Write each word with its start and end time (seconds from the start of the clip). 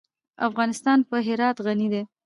افغانستان 0.47 0.99
په 1.09 1.15
هرات 1.27 1.57
غني 1.65 1.87
دی. 1.93 2.01